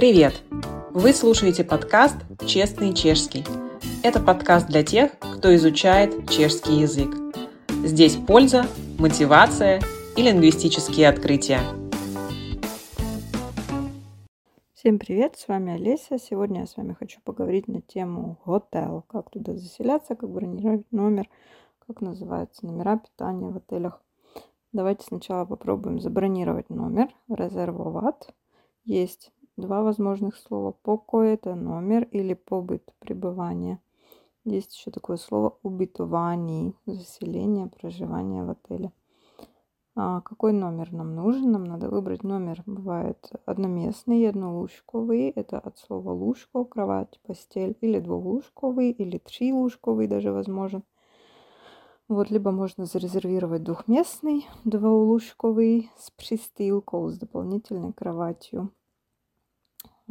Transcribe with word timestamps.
Привет! 0.00 0.42
Вы 0.92 1.12
слушаете 1.12 1.62
подкаст 1.62 2.16
«Честный 2.46 2.94
чешский». 2.94 3.44
Это 4.02 4.18
подкаст 4.18 4.66
для 4.66 4.82
тех, 4.82 5.12
кто 5.18 5.54
изучает 5.56 6.30
чешский 6.30 6.80
язык. 6.80 7.14
Здесь 7.84 8.16
польза, 8.16 8.64
мотивация 8.98 9.82
и 10.16 10.22
лингвистические 10.22 11.06
открытия. 11.06 11.60
Всем 14.72 14.98
привет, 14.98 15.36
с 15.36 15.46
вами 15.48 15.74
Олеся. 15.74 16.18
Сегодня 16.18 16.60
я 16.60 16.66
с 16.66 16.78
вами 16.78 16.94
хочу 16.98 17.20
поговорить 17.22 17.68
на 17.68 17.82
тему 17.82 18.38
готел, 18.46 19.04
как 19.06 19.28
туда 19.28 19.52
заселяться, 19.52 20.14
как 20.14 20.30
бронировать 20.30 20.90
номер, 20.90 21.28
как 21.86 22.00
называются 22.00 22.64
номера 22.64 22.96
питания 22.96 23.50
в 23.50 23.56
отелях. 23.58 24.00
Давайте 24.72 25.04
сначала 25.04 25.44
попробуем 25.44 26.00
забронировать 26.00 26.70
номер, 26.70 27.08
резервовать. 27.28 28.28
Есть 28.86 29.30
два 29.60 29.82
возможных 29.82 30.36
слова. 30.36 30.72
Поко– 30.72 31.22
это 31.22 31.54
номер 31.54 32.08
или 32.10 32.34
побыт, 32.34 32.92
пребывание. 32.98 33.78
Есть 34.44 34.74
еще 34.76 34.90
такое 34.90 35.16
слово 35.16 35.58
убитование, 35.62 36.72
заселение, 36.86 37.66
проживание 37.68 38.42
в 38.42 38.50
отеле. 38.50 38.92
А 39.96 40.20
какой 40.22 40.52
номер 40.52 40.92
нам 40.92 41.14
нужен? 41.14 41.52
Нам 41.52 41.64
надо 41.64 41.90
выбрать 41.90 42.22
номер. 42.22 42.62
Бывает 42.64 43.30
одноместный, 43.44 44.28
однолужковый. 44.28 45.28
Это 45.28 45.58
от 45.58 45.78
слова 45.78 46.12
лужко, 46.12 46.64
кровать, 46.64 47.20
постель. 47.26 47.76
Или 47.80 47.98
двухлужковый, 47.98 48.92
или 48.92 49.18
трилужковый 49.18 50.06
даже 50.06 50.32
возможен. 50.32 50.84
Вот, 52.08 52.30
либо 52.30 52.50
можно 52.50 52.86
зарезервировать 52.86 53.62
двухместный, 53.62 54.48
двоулушковый 54.64 55.90
с 55.96 56.10
пристилкой, 56.10 57.10
с 57.10 57.18
дополнительной 57.18 57.92
кроватью. 57.92 58.72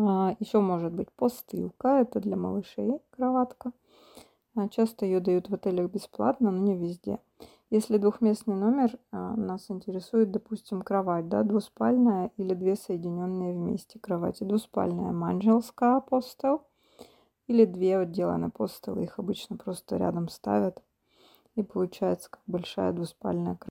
А, 0.00 0.36
еще 0.38 0.60
может 0.60 0.92
быть 0.92 1.10
постилка, 1.10 2.00
это 2.00 2.20
для 2.20 2.36
малышей 2.36 3.00
кроватка. 3.10 3.72
А, 4.54 4.68
часто 4.68 5.04
ее 5.04 5.18
дают 5.18 5.48
в 5.50 5.54
отелях 5.54 5.90
бесплатно, 5.90 6.52
но 6.52 6.58
не 6.58 6.76
везде. 6.76 7.18
Если 7.70 7.98
двухместный 7.98 8.54
номер, 8.54 8.96
а, 9.10 9.34
нас 9.34 9.68
интересует, 9.72 10.30
допустим, 10.30 10.82
кровать, 10.82 11.28
да, 11.28 11.42
двуспальная 11.42 12.30
или 12.36 12.54
две 12.54 12.76
соединенные 12.76 13.54
вместе 13.54 13.98
кровати. 13.98 14.44
Двуспальная 14.44 15.10
манжелская 15.10 15.98
постел 15.98 16.62
или 17.48 17.64
две 17.64 17.98
отделанные 17.98 18.50
постелы, 18.50 19.02
их 19.02 19.18
обычно 19.18 19.56
просто 19.56 19.96
рядом 19.96 20.28
ставят 20.28 20.80
и 21.56 21.64
получается 21.64 22.30
как 22.30 22.42
большая 22.46 22.92
двуспальная 22.92 23.56
кровать. 23.56 23.68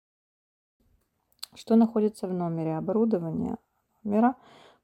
Что 1.56 1.78
находится 1.78 2.28
в 2.28 2.34
номере? 2.34 2.76
Оборудование 2.76 3.58
номера. 4.04 4.36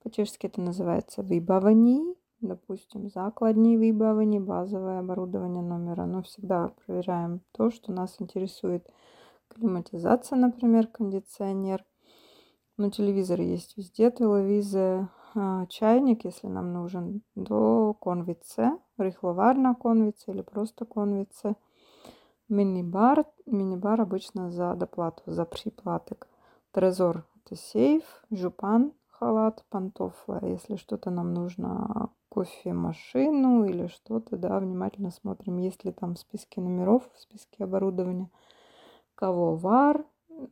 По-чешски 0.03 0.47
это 0.47 0.61
называется 0.61 1.23
выбавани. 1.23 2.15
Допустим, 2.41 3.09
закладни 3.09 3.77
выбавани, 3.77 4.37
базовое 4.37 4.99
оборудование 4.99 5.63
номера. 5.63 6.05
Но 6.05 6.21
всегда 6.23 6.73
проверяем 6.85 7.39
то, 7.53 7.71
что 7.71 7.93
нас 7.93 8.17
интересует. 8.19 8.85
Климатизация, 9.47 10.37
например, 10.37 10.87
кондиционер. 10.87 11.85
Но 12.75 12.89
телевизор 12.89 13.39
есть 13.39 13.77
везде, 13.77 14.11
телевизор, 14.11 15.09
а, 15.35 15.67
чайник, 15.67 16.25
если 16.25 16.47
нам 16.47 16.73
нужен, 16.73 17.21
до 17.35 17.93
конвице, 17.93 18.71
рихловарна 18.97 19.75
конвице 19.75 20.31
или 20.31 20.41
просто 20.41 20.85
конвице. 20.85 21.55
Мини-бар. 22.49 23.25
Мини-бар 23.45 24.01
обычно 24.01 24.51
за 24.51 24.75
доплату, 24.75 25.21
за 25.27 25.45
приплаток. 25.45 26.27
Трезор– 26.71 27.25
это 27.45 27.55
сейф. 27.55 28.03
Жупан– 28.31 28.91
халат, 29.23 29.63
пантофла. 29.69 30.39
Если 30.43 30.75
что-то 30.75 31.09
нам 31.09 31.33
нужно, 31.33 32.09
кофемашину 32.29 33.65
или 33.65 33.87
что-то, 33.87 34.37
да, 34.37 34.59
внимательно 34.59 35.11
смотрим, 35.11 35.59
есть 35.59 35.85
ли 35.85 35.91
там 35.91 36.15
в 36.15 36.19
списке 36.19 36.61
номеров, 36.61 37.03
в 37.13 37.19
списке 37.19 37.63
оборудования. 37.63 38.29
Кого 39.15 39.55
вар, 39.55 40.03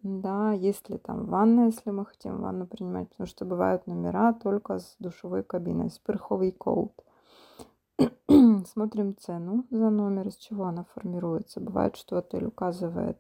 да, 0.04 0.54
есть 0.54 0.90
ли 0.90 0.98
там 0.98 1.26
ванна, 1.26 1.66
если 1.66 1.92
мы 1.92 2.06
хотим 2.06 2.42
ванну 2.42 2.66
принимать, 2.66 3.10
потому 3.10 3.28
что 3.28 3.46
бывают 3.46 3.88
номера 3.88 4.34
только 4.34 4.80
с 4.80 4.96
душевой 5.00 5.44
кабиной, 5.44 5.90
с 5.90 5.98
перховый 5.98 6.52
коут. 6.52 6.94
Смотрим 8.68 9.18
цену 9.18 9.66
за 9.70 9.90
номер, 9.90 10.28
из 10.28 10.38
чего 10.38 10.66
она 10.66 10.86
формируется. 10.94 11.60
Бывает, 11.60 11.98
что 11.98 12.18
отель 12.18 12.46
указывает 12.46 13.20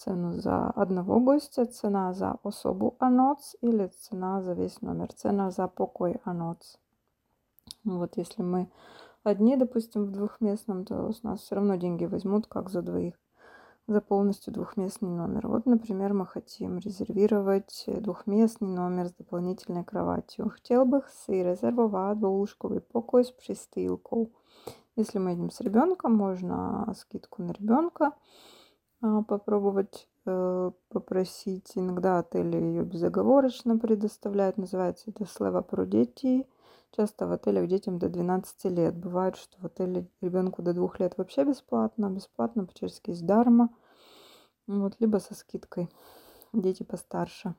цену 0.00 0.40
за 0.40 0.70
одного 0.70 1.20
гостя, 1.20 1.66
цена 1.66 2.14
за 2.14 2.38
особу 2.42 2.96
аноц 2.98 3.54
или 3.60 3.88
цена 3.88 4.42
за 4.42 4.54
весь 4.54 4.80
номер, 4.80 5.12
цена 5.12 5.50
за 5.50 5.68
покой 5.68 6.20
аноц. 6.24 6.78
Вот 7.84 8.16
если 8.16 8.42
мы 8.42 8.70
одни, 9.24 9.56
допустим, 9.56 10.06
в 10.06 10.12
двухместном, 10.12 10.84
то 10.84 11.12
с 11.12 11.22
нас 11.22 11.40
все 11.40 11.56
равно 11.56 11.76
деньги 11.76 12.06
возьмут, 12.06 12.46
как 12.46 12.70
за 12.70 12.80
двоих, 12.80 13.14
за 13.86 14.00
полностью 14.00 14.54
двухместный 14.54 15.10
номер. 15.10 15.48
Вот, 15.48 15.66
например, 15.66 16.14
мы 16.14 16.26
хотим 16.26 16.78
резервировать 16.78 17.84
двухместный 17.86 18.68
номер 18.68 19.08
с 19.08 19.12
дополнительной 19.12 19.84
кроватью. 19.84 20.48
Хотел 20.48 20.86
бы 20.86 21.02
си 21.26 21.42
резервовать 21.42 22.18
двоушковый 22.18 22.80
покой 22.80 23.24
с 23.24 23.30
пристилкой. 23.30 24.32
Если 24.96 25.18
мы 25.18 25.32
едем 25.32 25.50
с 25.50 25.60
ребенком, 25.60 26.14
можно 26.14 26.90
скидку 26.96 27.42
на 27.42 27.52
ребенка 27.52 28.12
попробовать 29.00 30.08
э, 30.26 30.70
попросить. 30.88 31.72
Иногда 31.74 32.18
отели 32.18 32.56
ее 32.56 32.82
безоговорочно 32.82 33.78
предоставляют. 33.78 34.58
Называется 34.58 35.10
это 35.10 35.26
слева 35.26 35.62
про 35.62 35.86
дети. 35.86 36.46
Часто 36.92 37.26
в 37.26 37.32
отелях 37.32 37.68
детям 37.68 37.98
до 37.98 38.08
12 38.08 38.64
лет. 38.64 38.96
Бывает, 38.96 39.36
что 39.36 39.58
в 39.60 39.66
отеле 39.66 40.06
ребенку 40.20 40.62
до 40.62 40.74
2 40.74 40.90
лет 40.98 41.16
вообще 41.16 41.44
бесплатно. 41.44 42.10
Бесплатно 42.10 42.66
по-чешски 42.66 43.10
есть 43.10 43.24
дарма. 43.24 43.70
Вот, 44.66 44.96
либо 45.00 45.18
со 45.18 45.34
скидкой. 45.34 45.88
Дети 46.52 46.82
постарше. 46.82 47.54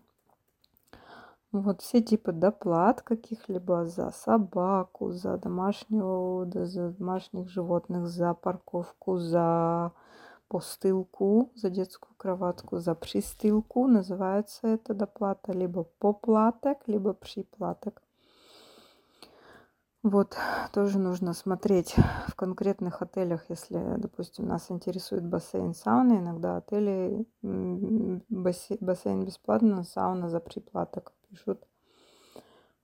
Вот 1.51 1.81
все 1.81 2.01
типы 2.01 2.31
доплат 2.31 3.01
каких-либо 3.01 3.85
за 3.85 4.11
собаку, 4.11 5.11
за 5.11 5.37
домашнего, 5.37 6.45
за 6.65 6.91
домашних 6.91 7.49
животных, 7.49 8.07
за 8.07 8.33
парковку, 8.33 9.17
за 9.17 9.91
постылку, 10.51 11.49
за 11.55 11.69
детскую 11.69 12.13
кроватку, 12.17 12.79
за 12.79 12.93
пристылку. 12.93 13.87
Называется 13.87 14.67
это 14.67 14.93
доплата 14.93 15.53
либо 15.53 15.85
поплаток, 15.99 16.79
либо 16.87 17.13
приплаток. 17.13 18.01
Вот, 20.03 20.35
тоже 20.73 20.99
нужно 20.99 21.33
смотреть 21.33 21.95
в 22.27 22.35
конкретных 22.35 23.01
отелях, 23.01 23.45
если, 23.49 23.95
допустим, 23.97 24.45
нас 24.47 24.69
интересует 24.69 25.25
бассейн, 25.25 25.73
сауна. 25.73 26.17
Иногда 26.17 26.57
отели 26.57 27.25
бассейн 27.41 29.23
бесплатно, 29.23 29.85
сауна 29.85 30.29
за 30.29 30.41
приплаток 30.41 31.13
пишут. 31.29 31.65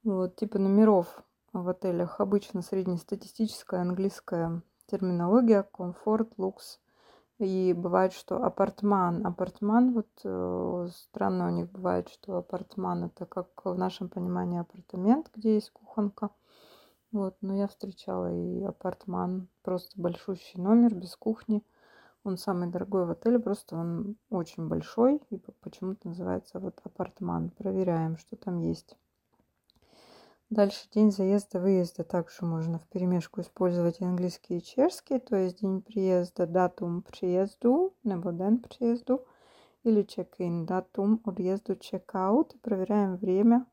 Вот, 0.03 0.37
типа 0.37 0.57
номеров 0.57 1.21
в 1.51 1.67
отелях 1.67 2.21
обычно 2.21 2.61
среднестатистическая 2.61 3.81
английская 3.81 4.61
терминология, 4.85 5.63
комфорт, 5.63 6.29
лукс. 6.37 6.79
И 7.39 7.73
бывает, 7.73 8.13
что 8.13 8.43
апартман. 8.43 9.25
Апартман, 9.25 9.93
вот 9.93 10.09
э, 10.23 10.87
странно 10.91 11.47
у 11.47 11.51
них 11.51 11.69
бывает, 11.69 12.09
что 12.09 12.37
апартман 12.37 13.05
это 13.05 13.27
как 13.27 13.47
в 13.63 13.77
нашем 13.77 14.09
понимании 14.09 14.59
апартамент, 14.59 15.29
где 15.35 15.53
есть 15.55 15.69
кухонка. 15.69 16.31
Вот, 17.11 17.37
но 17.41 17.55
я 17.55 17.67
встречала 17.67 18.33
и 18.33 18.63
апартман, 18.63 19.47
просто 19.61 20.01
большущий 20.01 20.59
номер 20.59 20.95
без 20.95 21.15
кухни. 21.15 21.63
Он 22.23 22.37
самый 22.37 22.69
дорогой 22.69 23.05
в 23.05 23.11
отеле, 23.11 23.39
просто 23.39 23.75
он 23.75 24.17
очень 24.29 24.67
большой 24.67 25.21
и 25.29 25.37
почему-то 25.61 26.09
называется 26.09 26.59
вот 26.59 26.81
апартман. 26.83 27.51
Проверяем, 27.51 28.17
что 28.17 28.35
там 28.35 28.59
есть. 28.61 28.97
Дальше 30.49 30.87
день 30.93 31.11
заезда-выезда 31.11 32.05
также 32.05 32.45
можно 32.45 32.79
в 32.79 32.87
перемешку 32.87 33.41
использовать 33.41 34.01
английский 34.01 34.59
и 34.59 34.63
чешский, 34.63 35.19
то 35.19 35.35
есть 35.35 35.59
день 35.59 35.81
приезда, 35.81 36.47
датум 36.47 37.01
приезду, 37.01 37.93
nebo 38.05 38.31
день 38.31 38.59
приезду, 38.59 39.25
или 39.83 40.05
check-in, 40.05 40.65
датум 40.65 41.19
отъезду, 41.25 41.73
check-out. 41.73 42.57
Проверяем 42.61 43.17
время, 43.17 43.65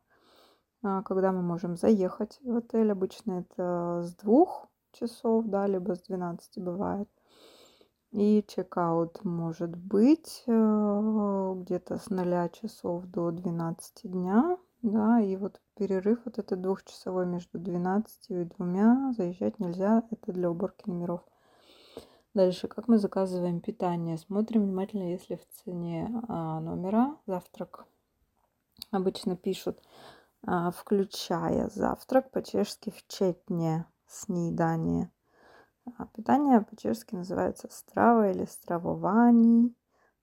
а, 0.82 1.02
когда 1.02 1.30
мы 1.30 1.42
можем 1.42 1.76
заехать 1.76 2.40
в 2.42 2.56
отель. 2.56 2.90
Обычно 2.90 3.40
это 3.40 4.02
с 4.02 4.14
двух 4.16 4.66
часов, 4.90 5.44
да, 5.46 5.68
либо 5.68 5.94
с 5.94 6.02
12 6.02 6.58
бывает. 6.58 7.08
И 8.10 8.44
чекаут 8.46 9.24
может 9.24 9.76
быть 9.76 10.44
э, 10.46 11.52
где-то 11.56 11.98
с 11.98 12.10
0 12.10 12.48
часов 12.50 13.04
до 13.06 13.30
12 13.30 14.10
дня. 14.10 14.56
Да, 14.84 15.18
и 15.18 15.34
вот 15.36 15.62
перерыв 15.76 16.18
вот 16.26 16.38
этот 16.38 16.60
двухчасовой 16.60 17.24
между 17.24 17.58
12 17.58 18.28
и 18.28 18.44
двумя 18.44 19.14
заезжать 19.16 19.58
нельзя. 19.58 20.02
Это 20.10 20.30
для 20.30 20.50
уборки 20.50 20.86
номеров. 20.86 21.22
Дальше, 22.34 22.68
как 22.68 22.86
мы 22.86 22.98
заказываем 22.98 23.62
питание. 23.62 24.18
Смотрим 24.18 24.64
внимательно, 24.64 25.10
если 25.10 25.36
в 25.36 25.48
цене 25.48 26.10
а, 26.28 26.60
номера 26.60 27.16
завтрак. 27.26 27.86
Обычно 28.90 29.36
пишут 29.36 29.80
а, 30.46 30.70
включая 30.70 31.70
завтрак, 31.70 32.30
по-чешски 32.30 32.90
вчетне, 32.90 33.86
снидание. 34.06 35.10
А 35.96 36.04
питание 36.08 36.60
по-чешски 36.60 37.14
называется 37.14 37.68
страва 37.70 38.30
или 38.30 38.44
стравований. 38.44 39.74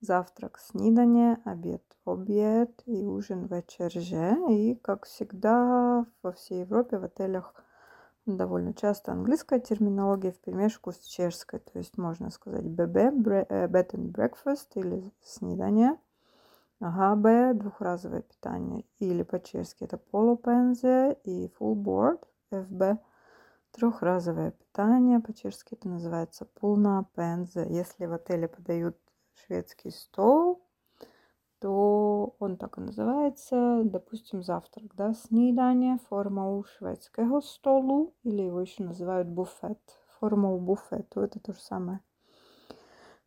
Завтрак, 0.01 0.57
снидание, 0.57 1.37
обед, 1.45 1.83
обед 2.05 2.71
и 2.87 3.05
ужин 3.05 3.45
вечерже. 3.45 4.35
И, 4.49 4.73
как 4.73 5.05
всегда, 5.05 6.07
во 6.23 6.31
всей 6.31 6.61
Европе 6.61 6.97
в 6.97 7.03
отелях 7.03 7.53
довольно 8.25 8.73
часто 8.73 9.11
английская 9.11 9.59
терминология 9.59 10.31
в 10.31 10.39
перемешку 10.39 10.91
с 10.91 10.97
чешской. 11.01 11.59
То 11.59 11.77
есть 11.77 11.99
можно 11.99 12.31
сказать 12.31 12.65
ББ, 12.65 12.97
э, 12.97 13.67
bed 13.67 13.91
and 13.91 14.11
breakfast 14.11 14.69
или 14.73 15.13
снидание. 15.21 15.99
ГБ, 16.79 17.53
двухразовое 17.53 18.23
питание. 18.23 18.85
Или 18.97 19.21
по-чешски 19.21 19.83
это 19.83 19.99
полупензе 19.99 21.15
и 21.23 21.45
full 21.59 21.75
board. 21.75 22.23
ФБ, 22.49 22.99
трехразовое 23.71 24.49
питание. 24.49 25.19
По-чешски 25.19 25.75
это 25.75 25.87
называется 25.87 26.45
полна 26.59 27.05
пензе. 27.15 27.67
Если 27.69 28.07
в 28.07 28.13
отеле 28.13 28.47
подают 28.47 28.97
шведский 29.33 29.91
стол, 29.91 30.61
то 31.59 32.35
он 32.39 32.57
так 32.57 32.77
и 32.77 32.81
называется, 32.81 33.81
допустим, 33.83 34.41
завтрак, 34.43 34.95
да, 34.95 35.13
снидание, 35.13 35.99
форма 36.09 36.57
у 36.57 36.63
шведского 36.63 37.41
столу, 37.41 38.15
или 38.23 38.41
его 38.41 38.61
еще 38.61 38.83
называют 38.83 39.27
буфет, 39.27 39.79
форма 40.19 40.51
у 40.51 40.59
буфету, 40.59 41.21
это 41.21 41.39
то 41.39 41.53
же 41.53 41.59
самое. 41.59 42.01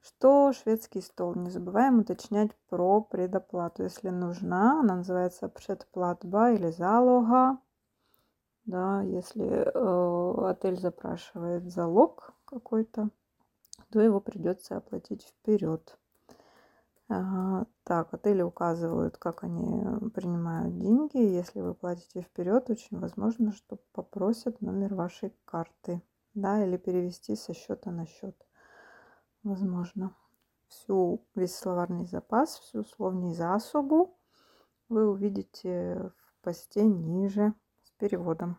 Что 0.06 0.52
шведский 0.52 1.00
стол? 1.00 1.34
Не 1.34 1.50
забываем 1.50 2.00
уточнять 2.00 2.50
про 2.68 3.00
предоплату, 3.00 3.84
если 3.84 4.10
нужна. 4.10 4.80
Она 4.80 4.96
называется 4.96 5.48
предплатба 5.48 6.52
или 6.52 6.70
залога. 6.70 7.58
Да, 8.66 9.00
если 9.00 9.46
э, 9.46 10.50
отель 10.50 10.78
запрашивает 10.78 11.72
залог 11.72 12.34
какой-то, 12.44 13.08
то 13.94 14.00
его 14.00 14.18
придется 14.18 14.76
оплатить 14.76 15.22
вперед. 15.22 15.96
Ага, 17.06 17.68
так, 17.84 18.12
отели 18.12 18.42
указывают, 18.42 19.18
как 19.18 19.44
они 19.44 20.10
принимают 20.10 20.76
деньги. 20.80 21.18
Если 21.18 21.60
вы 21.60 21.74
платите 21.74 22.22
вперед, 22.22 22.68
очень 22.68 22.98
возможно, 22.98 23.52
что 23.52 23.78
попросят 23.92 24.60
номер 24.60 24.94
вашей 24.94 25.32
карты, 25.44 26.02
да, 26.34 26.64
или 26.64 26.76
перевести 26.76 27.36
со 27.36 27.54
счета 27.54 27.92
на 27.92 28.04
счет. 28.04 28.34
Возможно. 29.44 30.16
Всю, 30.66 31.24
весь 31.36 31.54
словарный 31.54 32.06
запас, 32.06 32.58
всю 32.58 32.82
словный 32.82 33.32
засобу 33.32 34.18
вы 34.88 35.08
увидите 35.08 36.10
в 36.16 36.42
посте 36.42 36.84
ниже 36.84 37.54
с 37.84 37.92
переводом. 37.92 38.58